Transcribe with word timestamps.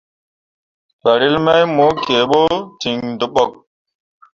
Farel 1.01 1.35
mai 1.45 1.61
mo 1.75 1.85
kǝǝɓo 2.05 2.41
ten 2.81 2.97
dǝɓok. 3.19 3.51